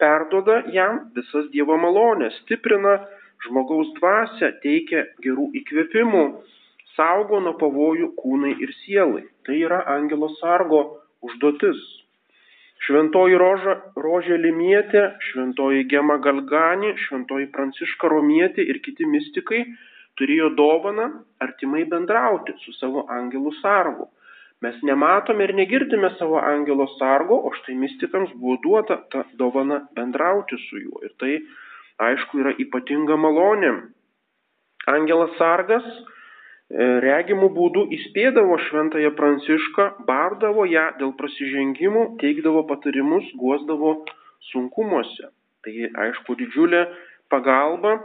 perdoda 0.00 0.62
jam 0.72 1.02
visas 1.16 1.52
Dievo 1.52 1.76
malonės, 1.76 2.40
stiprina 2.44 2.96
žmogaus 3.44 3.92
dvasę, 4.00 4.54
teikia 4.64 5.04
gerų 5.24 5.50
įkvėpimų, 5.60 6.24
saugo 6.96 7.44
nuo 7.44 7.52
pavojų 7.60 8.14
kūnai 8.16 8.56
ir 8.64 8.72
sielai. 8.80 9.26
Tai 9.44 9.60
yra 9.60 9.84
angelo 9.98 10.32
sargo 10.40 10.82
užduotis. 11.20 11.97
Šventoji 12.86 13.38
roža, 13.40 13.74
rožė 13.98 14.36
limietė, 14.38 15.02
šventoji 15.30 15.86
gema 15.90 16.18
galgani, 16.22 16.92
šventoji 17.06 17.48
pranciška 17.54 18.10
romietė 18.12 18.62
ir 18.70 18.78
kiti 18.84 19.08
mystikai 19.08 19.64
turėjo 20.18 20.52
dovaną 20.58 21.08
artimai 21.42 21.84
bendrauti 21.90 22.54
su 22.62 22.74
savo 22.78 23.04
angelų 23.18 23.54
sargu. 23.58 24.08
Mes 24.62 24.78
nematome 24.82 25.46
ir 25.46 25.54
negirdime 25.54 26.10
savo 26.18 26.38
angelo 26.42 26.88
sargo, 26.96 27.36
o 27.46 27.52
štai 27.60 27.76
mystikams 27.78 28.32
buvo 28.38 28.56
duota 28.62 28.96
ta 29.12 29.22
dovana 29.38 29.84
bendrauti 29.94 30.58
su 30.64 30.80
juo. 30.82 31.02
Ir 31.06 31.14
tai, 31.22 31.36
aišku, 32.08 32.40
yra 32.42 32.54
ypatinga 32.64 33.18
malonė. 33.22 33.70
Angelas 34.90 35.34
sargas 35.38 35.86
regimų 36.70 37.48
būdų 37.56 37.84
įspėdavo 37.96 38.58
šventąją 38.68 39.12
prancišką, 39.18 39.86
bardavo 40.08 40.66
ją 40.68 40.88
dėl 41.00 41.14
prasižengimų, 41.20 42.04
teikdavo 42.20 42.64
patarimus, 42.68 43.28
guosdavo 43.40 43.94
sunkumuose. 44.50 45.30
Tai 45.64 45.74
aišku 46.06 46.36
didžiulė 46.38 46.84
pagalba 47.32 47.96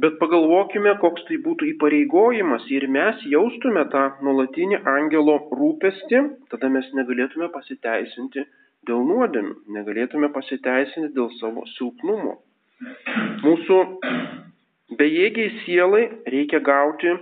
Bet 0.00 0.14
pagalvokime, 0.20 0.94
koks 1.02 1.26
tai 1.28 1.36
būtų 1.44 1.66
įpareigojimas 1.74 2.62
ir 2.72 2.86
mes 2.94 3.20
jaustume 3.28 3.82
tą 3.92 4.04
nuolatinį 4.24 4.78
angelo 4.88 5.34
rūpestį, 5.58 6.22
tada 6.52 6.70
mes 6.72 6.86
negalėtume 6.96 7.50
pasiteisinti 7.52 8.46
dėl 8.88 9.02
nuodėmių, 9.08 9.56
negalėtume 9.76 10.30
pasiteisinti 10.32 11.12
dėl 11.18 11.28
savo 11.36 11.66
silpnumo. 11.74 12.38
Mūsų 13.44 13.80
bejėgiai 15.02 15.52
sielai 15.66 16.06
reikia 16.36 16.62
gauti 16.70 17.12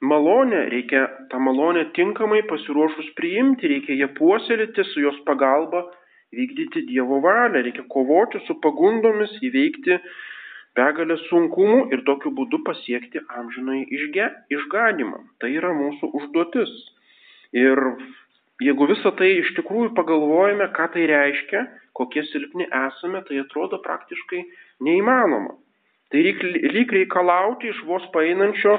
malonę, 0.00 0.68
reikia 0.72 1.08
tą 1.30 1.38
malonę 1.38 1.84
tinkamai 1.96 2.42
pasiruošus 2.48 3.10
priimti, 3.18 3.68
reikia 3.68 3.96
ją 4.00 4.08
puoselėti 4.16 4.84
su 4.92 5.04
jos 5.04 5.18
pagalba, 5.28 5.84
vykdyti 6.32 6.86
Dievo 6.88 7.20
valią, 7.20 7.62
reikia 7.66 7.84
kovoti 7.92 8.40
su 8.46 8.56
pagundomis, 8.64 9.32
įveikti 9.44 9.98
begalę 10.78 11.18
sunkumų 11.26 11.90
ir 11.94 12.04
tokiu 12.06 12.32
būdu 12.36 12.62
pasiekti 12.66 13.22
amžinai 13.40 13.82
išge, 13.98 14.30
išganimą. 14.56 15.20
Tai 15.42 15.50
yra 15.52 15.74
mūsų 15.76 16.12
užduotis. 16.20 16.72
Ir 17.52 17.82
jeigu 18.62 18.86
visą 18.92 19.12
tai 19.18 19.32
iš 19.40 19.52
tikrųjų 19.58 19.92
pagalvojame, 19.98 20.70
ką 20.76 20.86
tai 20.94 21.08
reiškia, 21.10 21.66
kokie 21.98 22.22
silpni 22.30 22.68
esame, 22.70 23.24
tai 23.26 23.42
atrodo 23.42 23.82
praktiškai 23.82 24.44
neįmanoma. 24.86 25.58
Tai 26.10 26.22
lyg 26.24 26.94
reikalauti 26.94 27.70
iš 27.70 27.84
vos 27.86 28.06
paeinančio 28.14 28.78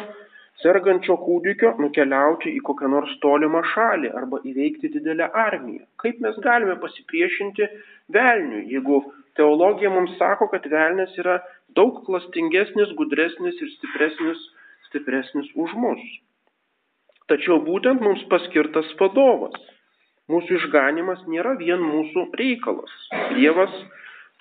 sergančio 0.61 1.17
kūdikio 1.21 1.73
nukeliauti 1.81 2.53
į 2.57 2.61
kokią 2.67 2.89
nors 2.93 3.13
tolimą 3.23 3.63
šalį 3.73 4.11
arba 4.21 4.41
įveikti 4.47 4.91
didelę 4.95 5.29
armiją. 5.45 5.85
Kaip 6.01 6.21
mes 6.23 6.37
galime 6.45 6.77
pasipriešinti 6.81 7.67
velniui, 8.15 8.67
jeigu 8.73 9.01
teologija 9.39 9.91
mums 9.93 10.17
sako, 10.19 10.49
kad 10.53 10.67
velnės 10.71 11.15
yra 11.21 11.39
daug 11.77 12.01
klastingesnis, 12.05 12.93
gudresnis 12.99 13.61
ir 13.61 13.71
stipresnis, 13.77 14.43
stipresnis 14.89 15.51
už 15.55 15.75
mus. 15.83 16.03
Tačiau 17.31 17.61
būtent 17.63 18.01
mums 18.03 18.23
paskirtas 18.31 18.89
vadovas. 18.99 19.55
Mūsų 20.31 20.57
išganimas 20.59 21.23
nėra 21.31 21.55
vien 21.59 21.81
mūsų 21.83 22.27
reikalas. 22.39 22.91
Dievas 23.35 23.71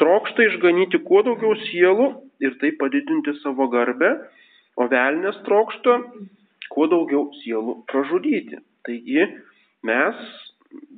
trokšta 0.02 0.46
išganyti 0.48 1.00
kuo 1.06 1.22
daugiau 1.26 1.56
sielų 1.68 2.10
ir 2.44 2.56
tai 2.60 2.72
padidinti 2.80 3.34
savo 3.40 3.68
garbę, 3.72 4.12
o 4.80 4.86
velnės 4.88 5.40
trokšta 5.46 5.96
kuo 6.72 6.86
daugiau 6.90 7.28
sielų 7.40 7.80
pražudyti. 7.90 8.60
Taigi 8.86 9.26
mes 9.86 10.22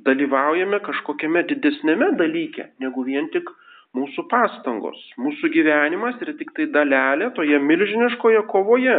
dalyvaujame 0.07 0.79
kažkokiame 0.85 1.43
didesnėme 1.49 2.13
dalyke, 2.19 2.69
negu 2.83 3.03
vien 3.07 3.29
tik 3.33 3.49
mūsų 3.97 4.25
pastangos. 4.31 4.99
Mūsų 5.21 5.51
gyvenimas 5.53 6.21
yra 6.23 6.35
tik 6.39 6.53
tai 6.57 6.69
dalelė 6.73 7.31
toje 7.37 7.59
milžiniškoje 7.61 8.43
kovoje 8.53 8.97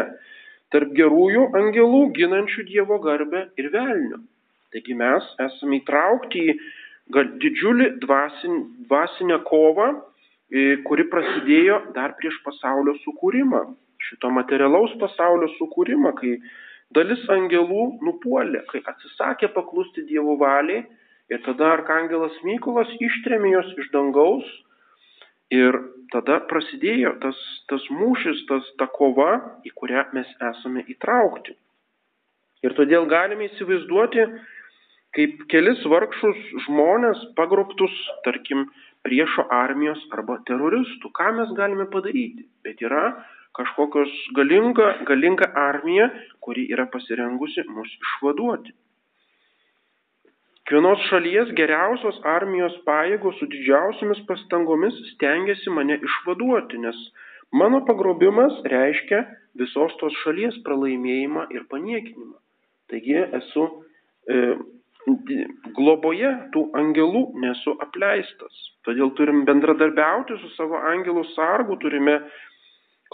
tarp 0.75 0.95
gerųjų 0.97 1.49
angelų 1.59 2.07
ginančių 2.17 2.65
Dievo 2.71 2.99
garbę 3.03 3.47
ir 3.61 3.71
velnių. 3.75 4.19
Taigi 4.75 4.97
mes 4.99 5.27
esame 5.45 5.79
įtraukti 5.81 6.49
į 6.51 6.57
didžiulį 7.43 7.93
dvasin, 8.03 8.57
dvasinę 8.89 9.39
kovą, 9.47 9.93
kuri 10.89 11.07
prasidėjo 11.13 11.79
dar 11.95 12.17
prieš 12.19 12.41
pasaulio 12.47 12.97
sukūrimą 13.05 13.63
šito 14.09 14.31
materialaus 14.33 14.95
pasaulio 15.01 15.49
sukūrimą, 15.59 16.13
kai 16.19 16.37
dalis 16.95 17.23
angelų 17.33 17.87
nupuolė, 18.05 18.65
kai 18.71 18.83
atsisakė 18.93 19.51
paklusti 19.55 20.05
Dievo 20.09 20.37
valiai 20.41 20.85
ir 21.33 21.43
tada 21.47 21.73
arkangelas 21.79 22.37
Mykolas 22.45 22.91
ištrėmė 23.01 23.55
jos 23.57 23.73
iš 23.81 23.91
dangaus 23.95 24.49
ir 25.55 25.77
tada 26.13 26.41
prasidėjo 26.51 27.15
tas, 27.23 27.39
tas 27.71 27.85
mūšis, 27.91 28.45
tas, 28.49 28.67
ta 28.79 28.89
kova, 28.99 29.61
į 29.67 29.73
kurią 29.79 30.09
mes 30.17 30.31
esame 30.53 30.85
įtraukti. 30.91 31.57
Ir 32.65 32.73
todėl 32.79 33.07
galime 33.11 33.49
įsivaizduoti, 33.51 34.25
kaip 35.15 35.45
kelis 35.53 35.83
vargšus 35.89 36.41
žmonės 36.67 37.21
pagrobtus, 37.39 37.95
tarkim, 38.25 38.67
priešo 39.05 39.45
armijos 39.53 40.01
arba 40.17 40.39
teroristų. 40.49 41.11
Ką 41.13 41.31
mes 41.39 41.53
galime 41.59 41.87
padaryti? 41.93 42.47
Bet 42.65 42.81
yra 42.85 43.05
kažkokios 43.55 44.13
galinga, 44.37 44.89
galinga 45.09 45.51
armija, 45.55 46.09
kuri 46.45 46.67
yra 46.75 46.87
pasirengusi 46.93 47.65
mus 47.71 47.93
išvaduoti. 48.01 48.75
Kiekvienos 50.65 51.03
šalies 51.11 51.51
geriausios 51.59 52.19
armijos 52.25 52.77
pajėgos 52.87 53.37
su 53.37 53.47
didžiausiamis 53.53 54.23
pastangomis 54.29 54.97
stengiasi 55.13 55.71
mane 55.71 55.99
išvaduoti, 56.09 56.81
nes 56.81 57.01
mano 57.53 57.83
pagrobimas 57.85 58.63
reiškia 58.73 59.21
visos 59.61 59.93
tos 60.01 60.17
šalies 60.23 60.57
pralaimėjimą 60.65 61.51
ir 61.53 61.67
paniekinimą. 61.69 62.39
Taigi 62.89 63.19
esu 63.41 63.67
e, 64.25 64.41
globoje 65.77 66.33
tų 66.55 66.65
angelų, 66.81 67.23
nesu 67.45 67.77
apleistas. 67.85 68.65
Todėl 68.89 69.13
turim 69.19 69.45
bendradarbiauti 69.45 70.39
su 70.41 70.49
savo 70.57 70.81
angelų 70.81 71.27
sargu, 71.35 71.77
turime 71.83 72.23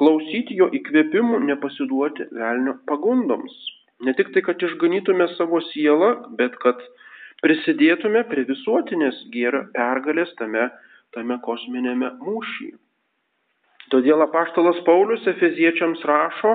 klausyti 0.00 0.56
jo 0.56 0.70
įkvėpimų, 0.80 1.42
nepasiduoti 1.50 2.30
velnio 2.32 2.78
pagundoms. 2.88 3.52
Ne 4.00 4.14
tik 4.16 4.32
tai, 4.32 4.40
kad 4.46 4.62
išganytume 4.64 5.26
savo 5.36 5.60
sielą, 5.68 6.12
bet 6.40 6.56
kad 6.62 6.80
prisidėtume 7.44 8.22
prie 8.30 8.46
visuotinės 8.48 9.26
gėrio 9.34 9.66
pergalės 9.76 10.32
tame, 10.38 10.70
tame 11.12 11.36
kosminėme 11.44 12.14
mūšyje. 12.24 12.78
Todėl 13.92 14.22
apaštalas 14.24 14.80
Paulius 14.86 15.26
Efeziečiams 15.28 16.02
rašo, 16.06 16.54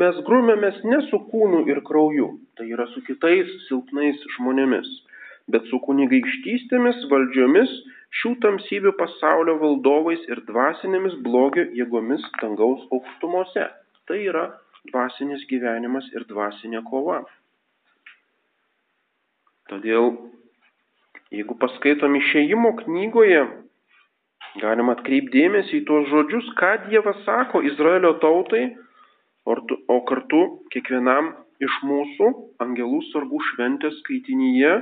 mes 0.00 0.18
grumėmės 0.26 0.80
ne 0.86 1.00
su 1.10 1.18
kūnu 1.32 1.64
ir 1.68 1.82
krauju, 1.86 2.28
tai 2.56 2.68
yra 2.72 2.86
su 2.94 3.02
kitais 3.04 3.50
silpnais 3.66 4.20
žmonėmis, 4.36 4.88
bet 5.52 5.66
su 5.68 5.80
kunigaikštystėmis, 5.84 7.08
valdžiomis, 7.10 7.72
šių 8.18 8.32
tamsybių 8.42 8.94
pasaulio 8.98 9.56
valdovais 9.60 10.22
ir 10.30 10.42
dvasinėmis 10.48 11.16
blogio 11.26 11.66
jėgomis 11.78 12.24
dangaus 12.40 12.82
aukštumose. 12.90 13.68
Tai 14.10 14.18
yra 14.18 14.48
dvasinis 14.90 15.44
gyvenimas 15.50 16.08
ir 16.16 16.26
dvasinė 16.30 16.82
kova. 16.88 17.20
Todėl, 19.70 20.14
jeigu 21.30 21.54
paskaitom 21.62 22.16
išėjimo 22.18 22.72
knygoje, 22.82 23.44
galima 24.58 24.96
atkreipdėmėsi 24.96 25.78
į 25.78 25.84
tuos 25.86 26.08
žodžius, 26.10 26.48
ką 26.58 26.72
Dievas 26.88 27.20
sako 27.26 27.62
Izraelio 27.68 28.16
tautai, 28.24 28.64
o 29.46 30.00
kartu 30.08 30.42
kiekvienam 30.74 31.30
iš 31.62 31.76
mūsų 31.86 32.32
angelų 32.64 33.04
sargų 33.12 33.38
šventės 33.52 33.94
skaitinyje 34.02 34.74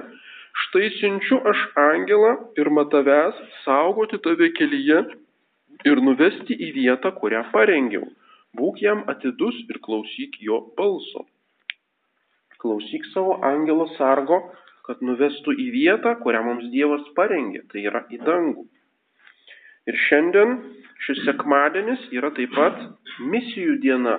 Štai 0.58 0.90
siunčiu 0.98 1.38
aš 1.50 1.64
angelą 1.78 2.30
pirmą 2.56 2.84
tavęs 2.92 3.36
saugoti 3.64 4.18
tave 4.24 4.50
kelyje 4.58 5.02
ir 5.90 6.00
nuvesti 6.02 6.56
į 6.66 6.70
vietą, 6.78 7.12
kurią 7.20 7.44
parengiau. 7.52 8.06
Būk 8.58 8.80
jam 8.82 9.04
atidus 9.12 9.58
ir 9.70 9.78
klausyk 9.84 10.38
jo 10.42 10.58
balso. 10.78 11.26
Klausyk 12.58 13.06
savo 13.12 13.36
angelo 13.46 13.86
sargo, 13.94 14.40
kad 14.88 15.04
nuvestų 15.04 15.54
į 15.64 15.68
vietą, 15.74 16.14
kurią 16.24 16.40
mums 16.46 16.70
Dievas 16.72 17.04
parengė, 17.18 17.62
tai 17.70 17.84
yra 17.90 18.02
į 18.10 18.18
dangų. 18.24 18.64
Ir 19.88 19.98
šiandien 20.08 20.56
šis 21.06 21.20
sekmadienis 21.28 22.08
yra 22.16 22.32
taip 22.36 22.50
pat 22.56 22.80
misijų 23.34 23.76
diena. 23.84 24.16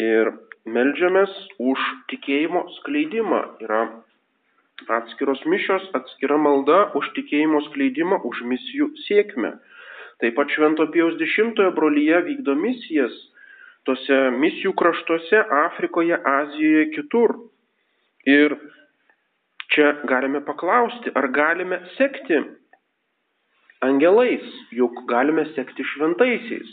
Ir 0.00 0.32
melžiamės 0.64 1.34
už 1.60 1.82
tikėjimo 2.10 2.64
skleidimą. 2.78 3.42
Yra 3.66 3.82
Atskiros 4.92 5.44
mišios, 5.46 5.84
atskira 5.94 6.36
malda 6.40 6.90
už 6.98 7.12
tikėjimo 7.16 7.60
skleidimą, 7.68 8.18
už 8.28 8.42
misijų 8.50 8.88
sėkmę. 9.06 9.52
Taip 10.22 10.34
pat 10.38 10.50
Švento 10.54 10.86
Pijaus 10.94 11.20
X 11.22 11.60
brolyje 11.76 12.18
vykdo 12.28 12.54
misijas 12.58 13.14
tose 13.86 14.18
misijų 14.38 14.74
kraštuose 14.78 15.42
Afrikoje, 15.64 16.18
Azijoje, 16.18 16.88
kitur. 16.94 17.34
Ir 18.26 18.54
čia 19.74 19.92
galime 20.06 20.42
paklausti, 20.46 21.10
ar 21.14 21.26
galime 21.34 21.80
sekti 21.96 22.38
angelais, 23.82 24.46
juk 24.70 25.02
galime 25.10 25.48
sekti 25.56 25.82
šventaisiais, 25.94 26.70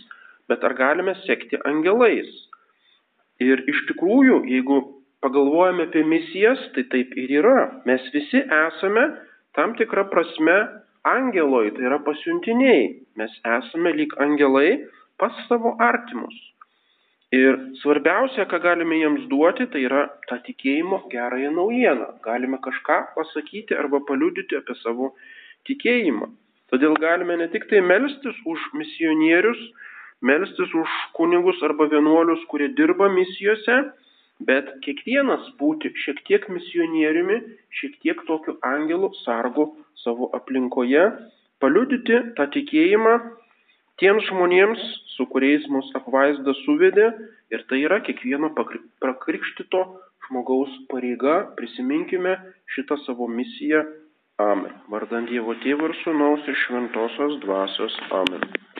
bet 0.49 0.63
ar 0.63 0.75
galime 0.77 1.15
sekti 1.25 1.57
angelais. 1.65 2.29
Ir 3.41 3.63
iš 3.71 3.85
tikrųjų, 3.89 4.43
jeigu 4.51 4.79
pagalvojame 5.23 5.87
apie 5.89 6.03
misijas, 6.03 6.61
tai 6.75 6.85
taip 6.93 7.15
ir 7.17 7.33
yra. 7.41 7.81
Mes 7.85 8.03
visi 8.13 8.43
esame 8.43 9.05
tam 9.57 9.75
tikrą 9.79 10.07
prasme 10.11 10.57
angeloj, 11.07 11.73
tai 11.75 11.87
yra 11.89 11.99
pasiuntiniai. 12.05 12.85
Mes 13.19 13.33
esame 13.57 13.93
lyg 13.97 14.15
angelai 14.25 14.85
pas 15.19 15.35
savo 15.47 15.75
artimus. 15.79 16.35
Ir 17.35 17.59
svarbiausia, 17.83 18.47
ką 18.49 18.57
galime 18.63 18.97
jiems 18.97 19.27
duoti, 19.29 19.67
tai 19.69 19.83
yra 19.85 20.07
tą 20.29 20.39
tikėjimo 20.47 21.03
gerąją 21.11 21.51
naujieną. 21.53 22.07
Galime 22.25 22.57
kažką 22.63 22.97
pasakyti 23.13 23.77
arba 23.77 23.99
paliudyti 24.07 24.57
apie 24.57 24.73
savo 24.81 25.11
tikėjimą. 25.69 26.31
Todėl 26.73 26.97
galime 27.01 27.37
ne 27.37 27.47
tik 27.53 27.67
tai 27.69 27.83
melstis 27.85 28.37
už 28.49 28.65
misionierius, 28.77 29.61
melstis 30.25 30.73
už 30.73 30.97
kunigus 31.17 31.61
arba 31.65 31.85
vienuolius, 31.93 32.41
kurie 32.49 32.71
dirba 32.77 33.11
misijose, 33.13 33.77
bet 34.47 34.71
kiekvienas 34.85 35.49
būti 35.59 35.91
šiek 36.03 36.21
tiek 36.27 36.47
misionieriumi, 36.51 37.39
šiek 37.79 37.99
tiek 38.03 38.23
tokiu 38.27 38.57
angelu 38.65 39.11
sargu 39.23 39.69
savo 40.03 40.29
aplinkoje, 40.37 41.05
paliudyti 41.59 42.21
tą 42.37 42.47
tikėjimą 42.55 43.15
tiems 43.99 44.27
žmonėms, 44.29 44.83
su 45.15 45.27
kuriais 45.31 45.65
mus 45.73 45.89
apvaizda 45.99 46.55
suvedė 46.63 47.09
ir 47.51 47.65
tai 47.71 47.81
yra 47.87 47.99
kiekvieno 48.05 48.53
prakrikštito 48.55 49.83
žmogaus 50.29 50.71
pareiga, 50.91 51.41
prisiminkime 51.59 52.37
šitą 52.75 52.99
savo 53.05 53.27
misiją. 53.27 53.83
Amen. 54.39 54.71
Vardant 54.87 55.27
Dievo 55.27 55.57
Tėvų 55.65 55.91
ir 55.91 55.97
Sūnaus 56.05 56.47
ir 56.47 56.55
Šventosios 56.63 57.39
Dvasios. 57.43 57.99
Amen. 58.21 58.59